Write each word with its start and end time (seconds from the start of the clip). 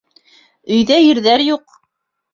Өйҙә 0.77 0.97
ирҙәр 1.11 1.47
юҡ! 1.53 1.79